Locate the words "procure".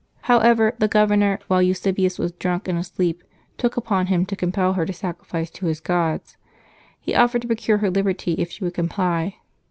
7.47-7.77